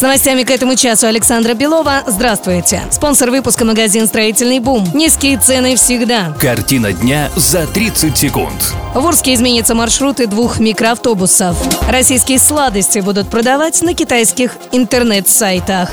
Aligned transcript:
С 0.00 0.02
новостями 0.02 0.44
к 0.44 0.50
этому 0.50 0.76
часу 0.76 1.08
Александра 1.08 1.52
Белова. 1.52 2.04
Здравствуйте. 2.06 2.80
Спонсор 2.90 3.30
выпуска 3.30 3.66
магазин 3.66 4.06
«Строительный 4.06 4.58
бум». 4.58 4.88
Низкие 4.94 5.36
цены 5.36 5.76
всегда. 5.76 6.34
Картина 6.40 6.94
дня 6.94 7.28
за 7.36 7.66
30 7.66 8.16
секунд. 8.16 8.74
В 8.94 9.06
Орске 9.06 9.34
изменятся 9.34 9.74
маршруты 9.74 10.26
двух 10.26 10.58
микроавтобусов. 10.58 11.54
Российские 11.86 12.38
сладости 12.38 13.00
будут 13.00 13.28
продавать 13.28 13.82
на 13.82 13.92
китайских 13.92 14.56
интернет-сайтах. 14.72 15.90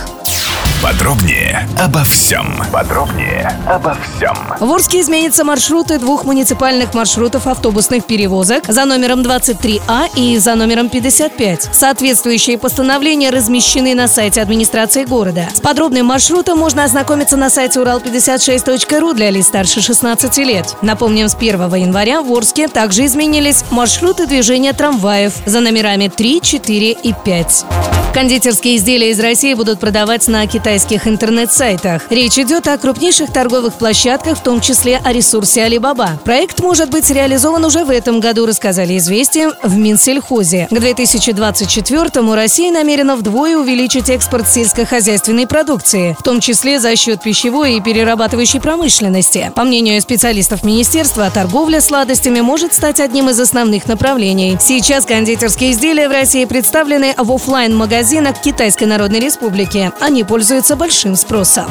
Подробнее 0.84 1.68
обо 1.80 2.04
всем. 2.04 2.62
Подробнее 2.72 3.52
обо 3.66 3.96
всем. 3.96 4.36
В 4.60 4.72
Орске 4.72 5.02
изменятся 5.02 5.44
маршруты 5.44 5.98
двух 5.98 6.24
муниципальных 6.24 6.94
маршрутов 6.94 7.48
автобусных 7.48 8.06
перевозок 8.06 8.66
за 8.68 8.86
номером 8.86 9.22
23А 9.22 10.10
и 10.16 10.38
за 10.38 10.54
номером 10.54 10.90
55. 10.90 11.70
Соответствующие 11.72 12.60
постановления 12.60 13.32
размещены 13.32 13.96
на 13.96 14.08
сайте 14.08 14.40
администрации 14.40 15.06
города. 15.06 15.50
С 15.52 15.60
подробным 15.60 16.06
маршрутом 16.06 16.60
можно 16.60 16.84
ознакомиться 16.84 17.38
на 17.38 17.50
сайте 17.50 17.80
урал56.ру 17.80 19.14
для 19.14 19.32
лиц 19.32 19.48
старше 19.48 19.82
16 19.82 20.38
лет. 20.38 20.76
Напомним, 20.84 21.28
с 21.28 21.36
1 21.36 21.74
января 21.74 22.22
в 22.22 22.32
Орске 22.32 22.68
также 22.68 23.06
изменились 23.08 23.66
маршруты 23.72 24.28
движения 24.28 24.74
трамваев 24.74 25.34
за 25.46 25.60
номерами 25.60 26.08
3, 26.08 26.40
4 26.42 26.92
и 26.92 27.14
5. 27.26 27.66
Кондитерские 28.14 28.78
изделия 28.78 29.12
из 29.12 29.20
России 29.20 29.54
будут 29.54 29.80
продавать 29.80 30.28
на 30.28 30.48
китайских 30.68 31.08
интернет-сайтах. 31.08 32.02
Речь 32.10 32.38
идет 32.38 32.68
о 32.68 32.78
крупнейших 32.78 33.32
торговых 33.32 33.76
площадках, 33.76 34.38
в 34.38 34.44
том 34.44 34.60
числе 34.60 35.00
о 35.02 35.14
ресурсе 35.14 35.66
Alibaba. 35.66 36.18
Проект 36.26 36.60
может 36.60 36.90
быть 36.90 37.10
реализован 37.10 37.64
уже 37.64 37.86
в 37.86 37.90
этом 37.90 38.20
году, 38.20 38.46
рассказали 38.46 38.98
известиям 38.98 39.54
в 39.64 39.78
Минсельхозе. 39.78 40.68
К 40.70 40.74
2024-му 40.74 42.36
Россия 42.36 42.70
намерена 42.74 43.16
вдвое 43.16 43.56
увеличить 43.56 44.10
экспорт 44.10 44.50
сельскохозяйственной 44.50 45.48
продукции, 45.48 46.18
в 46.20 46.22
том 46.22 46.42
числе 46.42 46.82
за 46.82 46.98
счет 46.98 47.22
пищевой 47.22 47.76
и 47.76 47.82
перерабатывающей 47.82 48.60
промышленности. 48.60 49.54
По 49.56 49.64
мнению 49.64 50.02
специалистов 50.02 50.64
министерства, 50.64 51.32
торговля 51.34 51.80
сладостями 51.80 52.42
может 52.42 52.74
стать 52.74 53.00
одним 53.00 53.30
из 53.30 53.40
основных 53.40 53.88
направлений. 53.88 54.58
Сейчас 54.60 55.06
кондитерские 55.06 55.72
изделия 55.72 56.10
в 56.10 56.12
России 56.12 56.44
представлены 56.44 57.16
в 57.18 57.32
офлайн 57.32 57.74
магазинах 57.74 58.42
Китайской 58.42 58.84
Народной 58.84 59.22
Республики. 59.22 59.94
Они 60.02 60.26
пользуются 60.26 60.57
большим 60.76 61.16
спросом. 61.16 61.66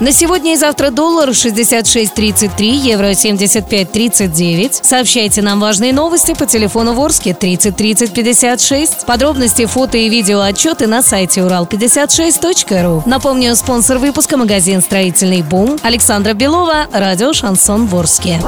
На 0.00 0.12
сегодня 0.12 0.54
и 0.54 0.56
завтра 0.56 0.90
доллар 0.90 1.30
66.33, 1.30 2.64
евро 2.64 3.10
75.39. 3.10 4.80
Сообщайте 4.82 5.42
нам 5.42 5.60
важные 5.60 5.92
новости 5.92 6.34
по 6.34 6.46
телефону 6.46 6.94
Ворске 6.94 7.34
30 7.34 7.76
30 7.76 8.12
56. 8.12 9.06
Подробности, 9.06 9.66
фото 9.66 9.98
и 9.98 10.08
видео 10.08 10.40
отчеты 10.40 10.86
на 10.86 11.02
сайте 11.02 11.40
урал56.ру. 11.40 13.02
Напомню, 13.06 13.56
спонсор 13.56 13.98
выпуска 13.98 14.36
магазин 14.36 14.82
«Строительный 14.82 15.42
бум» 15.42 15.78
Александра 15.82 16.34
Белова, 16.34 16.86
радио 16.92 17.32
«Шансон 17.32 17.86
Ворске». 17.86 18.40